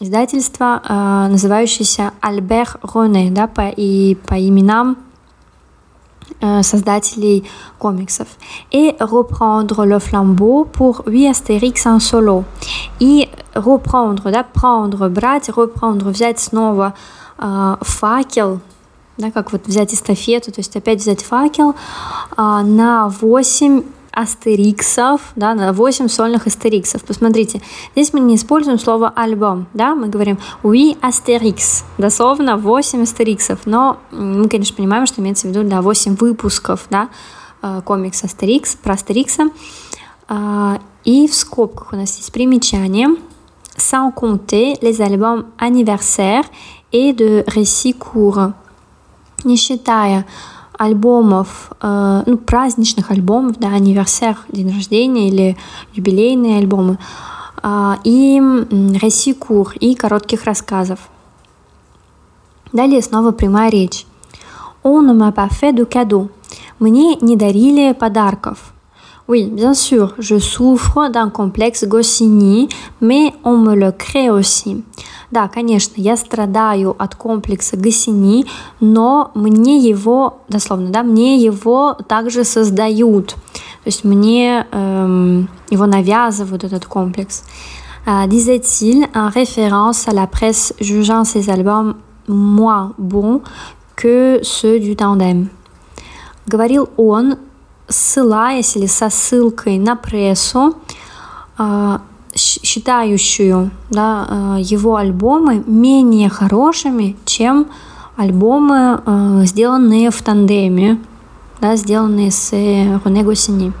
издательство, 0.00 0.82
э, 0.82 1.28
называющееся 1.30 2.12
Альбер 2.20 2.78
Рене, 2.82 3.30
да, 3.30 3.46
по, 3.46 3.68
и 3.68 4.14
по 4.26 4.34
именам 4.34 4.96
создателей 6.62 7.44
комиксов. 7.78 8.28
Et 8.72 8.96
reprendre 9.00 9.84
le 9.84 9.98
flambeau 9.98 10.64
pour 10.64 11.02
8 11.06 11.28
Astérix 11.28 11.86
en 11.86 11.98
solo. 11.98 12.44
И 13.00 13.28
reprendre, 13.54 14.30
да, 14.30 14.42
prendre, 14.42 15.08
брать, 15.08 15.48
reprendre, 15.48 16.10
взять 16.10 16.40
снова 16.40 16.94
э, 17.38 17.76
факел, 17.80 18.60
да, 19.18 19.30
как 19.30 19.52
вот 19.52 19.66
взять 19.66 19.92
эстафету, 19.92 20.52
то 20.52 20.60
есть 20.60 20.76
опять 20.76 21.00
взять 21.00 21.22
факел 21.22 21.70
э, 21.70 21.74
на 22.36 23.08
8 23.08 23.82
астериксов, 24.12 25.20
да, 25.36 25.54
на 25.54 25.72
8 25.72 26.08
сольных 26.08 26.46
астериксов. 26.46 27.04
Посмотрите, 27.04 27.60
здесь 27.92 28.12
мы 28.12 28.20
не 28.20 28.36
используем 28.36 28.78
слово 28.78 29.12
альбом, 29.14 29.66
да, 29.74 29.94
мы 29.94 30.08
говорим 30.08 30.38
oui 30.62 30.96
астерикс, 31.00 31.84
дословно 31.98 32.56
8 32.56 33.02
астериксов, 33.02 33.60
но 33.66 33.98
мы, 34.10 34.48
конечно, 34.48 34.76
понимаем, 34.76 35.06
что 35.06 35.20
имеется 35.20 35.46
в 35.46 35.50
виду, 35.50 35.68
да, 35.68 35.82
8 35.82 36.16
выпусков, 36.16 36.86
да, 36.90 37.08
э, 37.62 37.82
комикс 37.84 38.24
Астерикс, 38.24 38.76
про 38.76 38.94
Астерикса. 38.94 39.50
А, 40.28 40.80
и 41.04 41.26
в 41.26 41.34
скобках 41.34 41.92
у 41.92 41.96
нас 41.96 42.16
есть 42.16 42.32
примечание. 42.32 43.16
sans 43.80 44.12
compter 44.12 44.76
les 44.82 45.00
albums 45.00 45.46
anniversaires 45.58 46.44
et 46.92 47.12
de 47.12 47.44
récits 47.46 47.94
courts. 47.94 48.52
Не 49.44 49.56
считая 49.56 50.26
альбомов, 50.80 51.72
э, 51.82 52.22
ну, 52.24 52.38
праздничных 52.38 53.10
альбомов, 53.10 53.58
да, 53.58 53.68
анниверсер, 53.68 54.38
день 54.48 54.74
рождения 54.74 55.28
или 55.28 55.56
юбилейные 55.92 56.56
альбомы, 56.56 56.98
э, 57.62 57.94
и 58.04 58.40
récits 58.40 59.74
и 59.78 59.94
коротких 59.94 60.44
рассказов. 60.44 60.98
Далее 62.72 63.02
снова 63.02 63.32
прямая 63.32 63.70
речь. 63.70 64.06
Ne 64.82 65.12
m'a 65.12 65.32
pas 65.32 65.50
fait 65.50 65.74
de 65.74 65.84
cadeau. 65.84 66.30
Мне 66.78 67.16
не 67.20 67.36
дарили 67.36 67.92
подарков. 67.92 68.72
Oui, 69.29 69.49
bien 69.51 69.73
sûr, 69.73 70.13
je 70.19 70.37
souffre 70.37 71.09
d'un 71.09 71.29
complexe 71.29 71.85
Goscinny, 71.85 72.69
mais 73.01 73.33
on 73.43 73.57
me 73.57 73.75
le 73.75 73.91
crée 73.91 74.29
aussi. 74.29 74.83
Да, 75.31 75.47
конечно, 75.47 75.95
я 75.97 76.15
страдаю 76.15 76.95
от 76.97 77.15
комплекса 77.15 77.75
Гасини, 77.75 78.45
но 78.79 79.31
мне 79.33 79.77
его, 79.77 80.41
дословно, 80.47 80.91
да, 80.91 81.03
мне 81.03 81.37
его 81.37 81.97
также 82.07 82.43
создают. 82.43 83.29
То 83.29 83.87
есть 83.87 84.03
мне 84.03 84.65
эм, 84.71 85.49
его 85.69 85.85
навязывают, 85.87 86.63
этот 86.63 86.85
комплекс. 86.85 87.43
Euh, 88.07 88.27
disait-il 88.27 89.07
en 89.15 89.29
référence 89.29 90.07
à 90.07 90.11
la 90.11 90.27
presse 90.27 90.73
jugeant 90.79 91.25
ses 91.25 91.49
albums 91.49 91.95
moins 92.27 92.93
bons 92.97 93.41
que 93.95 94.39
ceux 94.43 94.79
du 94.79 94.95
tandem. 94.95 95.49
Говорил 96.47 96.89
он, 96.97 97.37
ссылаясь 97.90 98.76
или 98.76 98.86
со 98.86 99.10
ссылкой 99.10 99.78
на 99.78 99.96
прессу, 99.96 100.76
считающую 102.34 103.70
да, 103.90 104.56
его 104.58 104.96
альбомы 104.96 105.62
менее 105.66 106.30
хорошими, 106.30 107.16
чем 107.24 107.66
альбомы, 108.16 109.44
сделанные 109.44 110.10
в 110.10 110.22
тандеме, 110.22 110.98
да, 111.60 111.76
сделанные 111.76 112.30
с 112.30 112.52
Рене 112.52 113.22
Госини. 113.22 113.72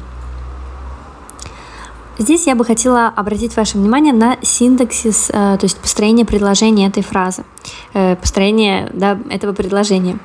Здесь 2.18 2.46
я 2.46 2.54
бы 2.54 2.66
хотела 2.66 3.06
обратить 3.06 3.56
ваше 3.56 3.78
внимание 3.78 4.12
на 4.12 4.36
синтаксис, 4.42 5.28
то 5.28 5.58
есть 5.62 5.78
построение 5.78 6.26
предложения 6.26 6.88
этой 6.88 7.02
фразы, 7.02 7.44
построение 7.92 8.90
да, 8.92 9.18
этого 9.30 9.54
предложения. 9.54 10.18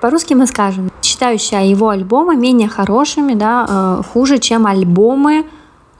По-русски 0.00 0.32
мы 0.32 0.46
скажем, 0.46 0.90
считающая 1.20 1.64
его 1.64 1.90
альбомы 1.90 2.34
менее 2.34 2.68
хорошими, 2.68 3.34
да, 3.34 3.66
э, 3.68 4.02
хуже, 4.10 4.38
чем 4.38 4.66
альбомы, 4.66 5.44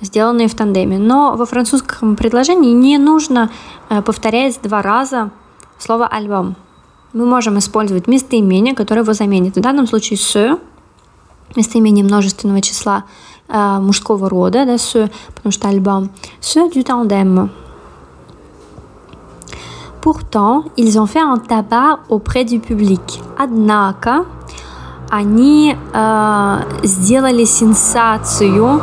сделанные 0.00 0.48
в 0.48 0.54
тандеме. 0.54 0.98
Но 0.98 1.34
во 1.36 1.44
французском 1.44 2.16
предложении 2.16 2.72
не 2.72 2.96
нужно 2.96 3.50
э, 3.90 4.00
повторять 4.00 4.58
два 4.62 4.80
раза 4.80 5.30
слово 5.78 6.06
альбом. 6.06 6.56
Мы 7.12 7.26
можем 7.26 7.58
использовать 7.58 8.06
местоимение, 8.06 8.74
которое 8.74 9.02
его 9.02 9.12
заменит. 9.12 9.56
В 9.56 9.60
данном 9.60 9.86
случае 9.86 10.16
«se», 10.16 10.58
местоимение 11.54 12.02
множественного 12.02 12.62
числа 12.62 13.04
э, 13.48 13.78
мужского 13.78 14.30
рода, 14.30 14.64
да, 14.64 14.76
«se», 14.76 15.10
потому 15.34 15.52
что 15.52 15.68
альбом, 15.68 16.08
«se 16.40 16.66
du 16.72 16.82
tandem», 16.82 17.50
Pourtant, 20.00 20.64
ils 20.78 20.98
ont 20.98 21.04
fait 21.04 21.20
un 21.20 21.36
tabac 21.36 21.98
auprès 22.08 22.44
du 22.44 22.58
public. 22.58 23.20
Однако, 23.36 24.24
они 25.10 25.76
э, 25.92 26.58
сделали 26.84 27.44
сенсацию, 27.44 28.80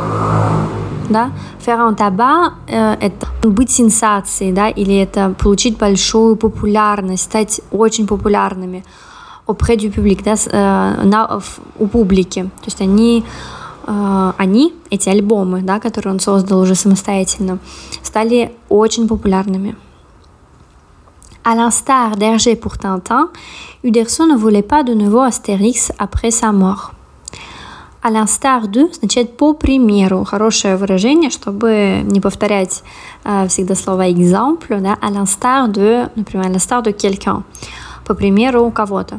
да, 1.08 1.30
faire 1.64 1.80
un 1.80 1.96
tabac 1.96 2.52
э, 2.66 2.96
это 3.00 3.26
быть 3.42 3.70
сенсацией, 3.70 4.52
да, 4.52 4.68
или 4.68 4.94
это 4.94 5.34
получить 5.38 5.78
большую 5.78 6.36
популярность, 6.36 7.24
стать 7.24 7.60
очень 7.70 8.06
популярными 8.06 8.84
auprès 9.46 9.76
du 9.76 9.88
public, 9.88 10.22
да, 10.22 10.34
э, 10.34 11.04
на, 11.04 11.40
в, 11.40 11.58
у 11.78 11.86
публики. 11.86 12.42
То 12.42 12.66
есть 12.66 12.80
они 12.82 13.24
э, 13.86 14.32
они, 14.36 14.74
эти 14.90 15.08
альбомы, 15.08 15.62
да, 15.62 15.80
которые 15.80 16.12
он 16.12 16.20
создал 16.20 16.60
уже 16.60 16.74
самостоятельно, 16.74 17.58
стали 18.02 18.52
очень 18.68 19.08
популярными. 19.08 19.76
À 21.50 21.54
l'instar 21.54 22.18
d'Hergé 22.18 22.56
pour 22.56 22.76
Tintin, 22.76 23.30
Uderso 23.82 24.26
ne 24.26 24.36
voulait 24.36 24.60
pas 24.60 24.82
de 24.82 24.92
nouveau 24.92 25.20
Astérix 25.20 25.90
après 25.96 26.30
sa 26.30 26.52
mort. 26.52 26.92
À 28.02 28.10
l'instar 28.10 28.68
de 28.68 28.86
значит 28.92 29.38
по 29.38 29.54
примеру. 29.54 30.24
Хорошее 30.24 30.76
выражение, 30.76 31.30
чтобы 31.30 32.02
не 32.04 32.20
повторять 32.20 32.84
э, 33.24 33.48
всегда 33.48 33.74
слово 33.76 34.08
exemple, 34.10 34.78
да, 34.78 34.98
à 35.00 35.10
l'instar 35.10 35.68
de, 35.68 36.10
например, 36.16 36.44
à 36.44 36.50
l'instar 36.50 36.82
de 36.82 36.90
quelqu'un. 36.90 37.42
По 38.04 38.12
примеру 38.12 38.70
кого-то. 38.70 39.18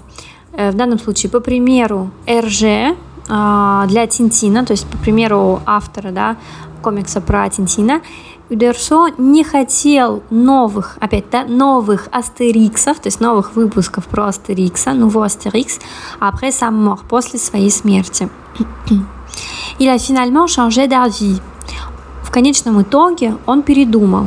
Э, 0.54 0.70
в 0.70 0.76
данном 0.76 1.00
случае, 1.00 1.32
по 1.32 1.40
примеру 1.40 2.12
Эрже 2.28 2.96
э, 3.28 3.84
для 3.88 4.06
Тинтина, 4.06 4.64
то 4.68 4.74
есть 4.74 4.86
по 4.86 5.00
примеру 5.00 5.62
автора, 5.66 6.12
да, 6.12 6.38
комикса 6.84 7.22
про 7.22 7.50
Тинтина, 7.50 8.02
Удерсо 8.50 9.10
не 9.20 9.44
хотел 9.44 10.24
новых, 10.32 10.98
опять, 11.00 11.30
да, 11.30 11.46
новых 11.46 12.08
астериксов, 12.12 13.00
то 13.00 13.08
есть 13.08 13.20
новых 13.20 13.56
выпусков 13.56 14.08
про 14.08 14.26
Астерикса, 14.26 14.90
nouveau 14.94 15.24
Astérix, 15.24 15.80
après 16.20 16.52
sa 16.52 16.72
mort, 16.72 17.06
после 17.08 17.38
своей 17.38 17.70
смерти. 17.70 18.28
Il 19.80 19.88
a 19.88 20.00
finalement 20.00 20.48
changé 20.48 20.88
d'avis. 20.88 21.40
В 22.24 22.32
конечном 22.32 22.82
итоге 22.82 23.38
он 23.46 23.62
передумал. 23.62 24.26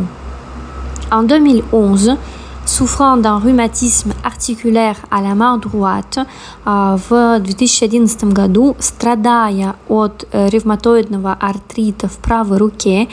En 1.10 1.26
2011, 1.26 2.16
souffrant 2.65 3.17
d'un 3.17 3.39
rhumatisme 3.39 4.13
articulaire 4.23 4.97
à 5.09 5.21
la 5.21 5.35
main 5.35 5.57
droite, 5.57 6.19
в 6.65 7.39
2011 7.39 8.33
году, 8.33 8.75
страдая 8.79 9.75
от 9.87 10.27
ревматоидного 10.31 11.37
артрита 11.39 12.07
в 12.07 12.17
правой 12.17 12.57
руке, 12.57 13.07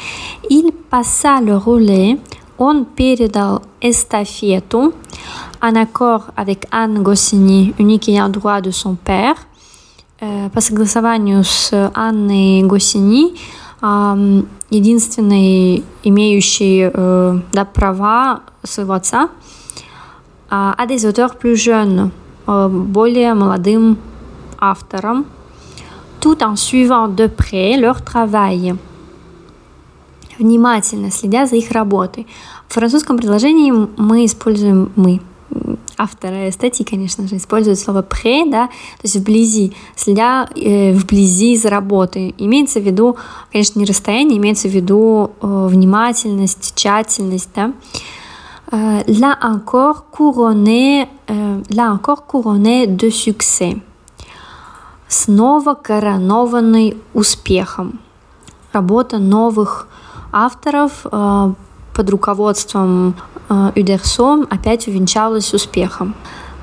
il 0.51 0.73
passa 0.91 1.41
le 1.41 1.57
relais, 1.57 2.19
он 2.59 2.85
передал 2.85 3.63
эстафету 3.81 4.93
en 5.61 5.75
accord 5.77 6.33
avec 6.37 6.67
Anne 6.71 7.03
Goscinny, 7.03 7.75
unique 7.79 8.09
ayant 8.09 8.29
droit 8.29 8.61
de 8.61 8.71
son 8.71 8.97
père, 8.97 9.37
по 10.53 10.61
согласованию 10.61 11.45
с 11.45 11.91
Анной 11.95 12.63
Госини, 12.63 13.35
единственной 13.82 15.84
имеющей 16.04 16.90
да, 16.92 17.66
права 17.66 18.42
своего 18.64 18.94
отца, 18.94 19.30
à 20.50 20.86
des 20.88 21.06
auteurs 21.06 21.38
plus 21.38 21.56
jeunes, 21.56 22.12
более 22.48 23.36
молодым 23.36 23.98
авторам, 24.58 25.26
tout 26.20 26.44
en 26.44 26.56
suivant 26.56 27.08
de 27.08 27.28
près 27.28 27.78
leur 27.78 28.02
travail, 28.02 28.76
внимательно 30.38 31.12
следя 31.12 31.46
за 31.46 31.56
их 31.56 31.72
работой. 31.72 32.28
В 32.68 32.74
французском 32.74 33.18
предложении 33.18 33.72
мы 33.72 34.26
используем 34.26 34.92
мы, 34.96 35.22
авторы 36.00 36.52
статьи, 36.52 36.86
конечно 36.86 37.28
же, 37.28 37.36
используют 37.36 37.78
слово 37.78 38.02
«près», 38.02 38.50
да, 38.50 38.68
то 38.68 39.04
есть 39.04 39.18
вблизи, 39.18 39.74
следя 39.96 40.50
э, 40.56 40.94
вблизи 40.94 41.58
за 41.58 41.70
работой. 41.70 42.34
Имеется 42.38 42.80
в 42.80 42.84
виду, 42.84 43.18
конечно, 43.52 43.80
не 43.80 43.86
расстояние, 43.86 44.38
имеется 44.38 44.70
в 44.70 44.72
виду 44.72 45.32
э, 45.42 45.68
внимательность, 45.70 46.74
тщательность, 46.76 47.50
да. 47.54 47.74
Euh, 48.72 49.02
là 49.08 49.36
encore 49.42 50.12
couronné, 50.12 51.10
euh, 51.30 51.62
là 51.72 51.92
encore 51.92 52.28
couronné 52.28 52.86
de 52.86 53.10
succès. 53.10 53.82
Снова 55.08 55.74
коронованный 55.74 56.96
успехом. 57.16 58.00
Работа 58.72 59.18
новых 59.18 59.88
авторов 60.32 61.08
э, 61.12 61.54
под 61.96 62.10
руководством 62.12 63.16
э, 63.50 63.72
Удерсо 63.76 64.46
опять 64.50 64.88
увенчалась 64.88 65.54
успехом. 65.54 66.16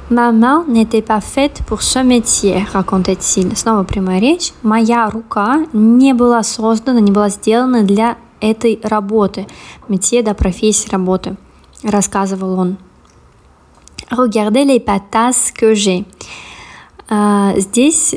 Ma 0.09 0.31
main 0.31 0.65
n'était 0.69 1.03
pas 1.03 1.21
faite 1.21 1.65
pour 1.67 1.83
ce 1.83 1.99
métier, 1.99 2.65
racontait-il. 2.73 3.57
Снова 3.57 3.83
прямая 3.83 4.21
речь. 4.21 4.53
Моя 4.63 5.11
рука 5.11 5.67
не 5.73 6.15
была 6.15 6.45
создана, 6.45 7.01
не 7.01 7.11
была 7.11 7.29
сделана 7.29 7.83
для 7.83 8.17
этой 8.41 8.79
работы. 8.85 9.49
Métier, 9.89 10.23
да, 10.23 10.35
профессии 10.35 10.89
работы 10.91 11.37
рассказывал 11.83 12.59
он. 12.59 12.77
Regardez 14.09 14.65
les 14.65 14.79
patas 14.79 15.51
que 15.53 15.75
j'ai. 15.75 16.05
Здесь 17.57 18.15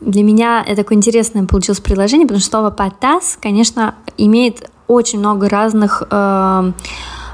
для 0.00 0.22
меня 0.24 0.64
это 0.66 0.82
такое 0.82 0.98
интересное 0.98 1.46
получилось 1.46 1.80
предложение, 1.80 2.26
потому 2.26 2.40
что 2.40 2.50
слово 2.50 2.70
патас, 2.70 3.38
конечно, 3.40 3.94
имеет 4.18 4.68
очень 4.88 5.20
много 5.20 5.48
разных 5.48 6.02
э, 6.10 6.72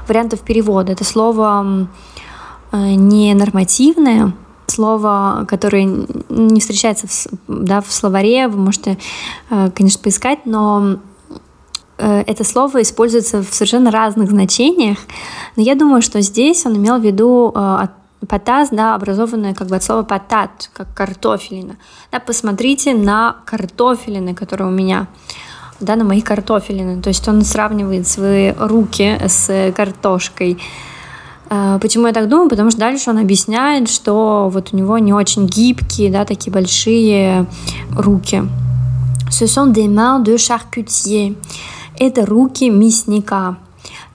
вариантов 0.09 0.41
перевода. 0.41 0.91
Это 0.91 1.03
слово 1.03 1.87
э, 2.71 2.77
не 2.77 3.33
нормативное, 3.33 4.33
слово, 4.67 5.45
которое 5.47 5.85
не 6.29 6.59
встречается 6.59 7.07
в, 7.07 7.27
да, 7.47 7.81
в 7.81 7.91
словаре, 7.91 8.47
вы 8.47 8.57
можете, 8.57 8.97
э, 9.49 9.71
конечно, 9.73 10.01
поискать, 10.01 10.45
но 10.45 10.97
э, 11.97 12.23
это 12.27 12.43
слово 12.43 12.81
используется 12.81 13.43
в 13.43 13.53
совершенно 13.53 13.91
разных 13.91 14.29
значениях, 14.29 14.97
но 15.55 15.63
я 15.63 15.75
думаю, 15.75 16.01
что 16.01 16.21
здесь 16.21 16.65
он 16.65 16.77
имел 16.77 16.99
в 16.99 17.03
виду 17.03 17.53
Потаз, 18.27 18.69
да, 18.71 18.95
образованное 18.95 19.53
как 19.53 19.67
бы 19.67 19.77
от 19.77 19.83
слова 19.83 20.03
потат, 20.03 20.69
как 20.73 20.93
картофелина. 20.93 21.77
Да, 22.11 22.19
посмотрите 22.19 22.93
на 22.93 23.37
картофелины, 23.45 24.35
которые 24.35 24.67
у 24.67 24.71
меня, 24.71 25.07
да, 25.79 25.95
на 25.95 26.03
мои 26.03 26.21
картофелины. 26.21 27.01
То 27.01 27.09
есть 27.09 27.27
он 27.27 27.41
сравнивает 27.43 28.07
свои 28.07 28.51
руки 28.51 29.19
с 29.27 29.71
картошкой. 29.75 30.57
А, 31.49 31.79
почему 31.79 32.07
я 32.07 32.13
так 32.13 32.29
думаю? 32.29 32.49
Потому 32.49 32.69
что 32.69 32.79
дальше 32.79 33.09
он 33.09 33.17
объясняет, 33.17 33.89
что 33.89 34.49
вот 34.51 34.69
у 34.71 34.77
него 34.77 34.97
не 34.97 35.13
очень 35.13 35.47
гибкие, 35.47 36.11
да, 36.11 36.25
такие 36.25 36.51
большие 36.51 37.45
руки. 37.91 38.43
Ce 39.29 39.45
sont 39.45 39.67
des 39.67 39.87
mains 39.87 40.19
de 40.19 40.37
charcutier. 40.37 41.35
Это 41.99 42.25
руки 42.25 42.69
мясника. 42.69 43.57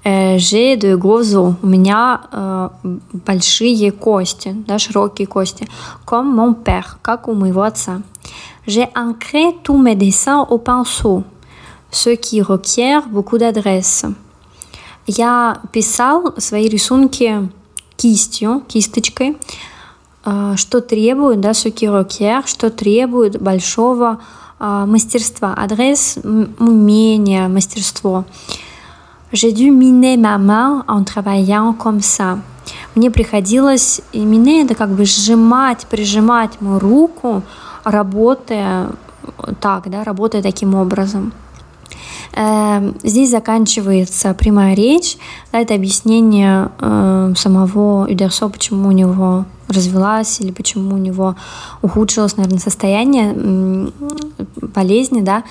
J'ai 0.05 0.77
de 0.77 0.97
gros 0.97 1.35
os. 1.35 1.55
У 1.63 1.67
меня 1.67 2.21
э, 2.31 2.69
большие 3.13 3.91
кости, 3.91 4.55
да, 4.67 4.79
широкие 4.79 5.27
кости. 5.27 5.67
Comme 6.05 6.35
mon 6.35 6.55
père, 6.55 6.99
как 7.01 7.27
у 7.27 7.33
моего 7.33 7.63
отца. 7.63 8.03
J'ai 8.67 8.89
ancré 8.95 9.57
tous 9.63 9.79
mes 9.79 9.95
dessins 9.95 10.47
au 10.51 10.59
pinceau, 10.59 11.25
ce 11.95 12.11
qui 12.17 12.43
requiert 12.43 13.09
beaucoup 13.09 13.39
d'adresse. 13.39 14.07
Я 15.07 15.61
писал 15.73 16.35
свои 16.39 16.69
рисунки 16.69 17.49
кистью, 17.97 18.63
кисточкой, 18.67 19.37
э, 20.25 20.55
что 20.57 20.81
требует, 20.81 21.41
да, 21.41 21.53
ce 21.53 21.69
qui 21.69 21.87
requiert, 21.87 22.47
что 22.47 22.71
требует 22.71 23.41
большого 23.41 24.19
э, 24.59 24.85
мастерства. 24.87 25.55
Адрес, 25.57 26.19
умение, 26.59 27.49
мастерство. 27.49 28.25
J'ai 29.33 29.53
dû 29.53 29.71
miner 29.71 30.17
ma 30.17 30.39
main 30.39 30.85
en 30.87 31.03
travaillant 31.03 31.75
comme 31.75 32.01
ça. 32.01 32.39
Мне 32.95 33.11
приходилось, 33.11 34.01
и 34.13 34.25
мine 34.25 34.65
это 34.65 34.75
как 34.75 34.91
бы 34.91 35.05
сжимать, 35.05 35.87
прижимать 35.87 36.61
мою 36.61 36.79
руку, 36.79 37.43
работая 37.83 38.91
так, 39.61 39.91
да, 39.91 40.05
работая 40.05 40.43
таким 40.43 40.75
образом. 40.75 41.33
Эм, 42.37 42.97
здесь 43.05 43.31
заканчивается 43.31 44.35
прямая 44.35 44.75
речь, 44.75 45.17
да, 45.53 45.61
это 45.61 45.75
объяснение 45.75 46.73
э, 46.81 47.33
самого 47.37 48.09
Юдерсо, 48.09 48.49
почему 48.49 48.89
у 48.89 48.93
него 48.93 49.45
развелась 49.69 50.41
или 50.41 50.51
почему 50.51 50.97
у 50.97 50.99
него 50.99 51.37
ухудшилось, 51.81 52.37
наверное, 52.37 52.59
состояние 52.59 53.93
болезни, 54.61 55.21
да, 55.21 55.45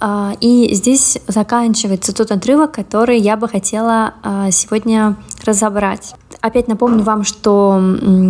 а, 0.00 0.32
и 0.40 0.74
здесь 0.74 1.18
заканчивается 1.28 2.12
тот 2.12 2.32
отрывок, 2.32 2.72
который 2.72 3.18
я 3.18 3.36
бы 3.36 3.48
хотела 3.48 4.14
а, 4.22 4.50
сегодня 4.50 5.16
разобрать. 5.44 6.14
Опять 6.44 6.68
напомню 6.68 7.02
вам, 7.02 7.24
что 7.24 7.82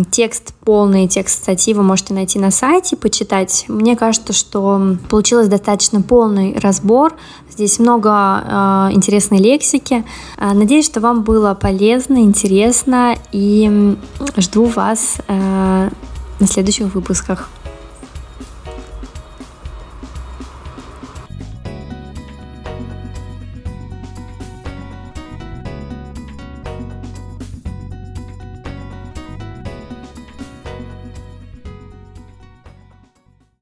текст, 0.09 0.53
полный 0.63 1.05
текст 1.05 1.43
статьи 1.43 1.73
вы 1.73 1.83
можете 1.83 2.13
найти 2.13 2.39
на 2.39 2.49
сайте, 2.49 2.95
почитать. 2.95 3.65
Мне 3.67 3.97
кажется, 3.97 4.31
что 4.31 4.95
получилось 5.09 5.49
достаточно 5.49 6.01
полный 6.01 6.57
разбор. 6.57 7.13
Здесь 7.51 7.77
много 7.77 8.09
э, 8.09 8.93
интересной 8.93 9.39
лексики. 9.39 10.05
Надеюсь, 10.39 10.85
что 10.85 11.01
вам 11.01 11.23
было 11.23 11.55
полезно, 11.55 12.19
интересно 12.19 13.17
и 13.33 13.97
жду 14.37 14.63
вас 14.63 15.17
э, 15.27 15.89
на 16.39 16.47
следующих 16.47 16.95
выпусках. 16.95 17.49